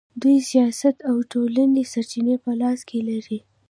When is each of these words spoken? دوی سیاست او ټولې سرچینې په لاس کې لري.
دوی 0.21 0.37
سیاست 0.49 0.95
او 1.09 1.15
ټولې 1.31 1.83
سرچینې 1.93 2.35
په 2.43 2.51
لاس 2.61 2.79
کې 2.89 2.99
لري. 3.09 3.39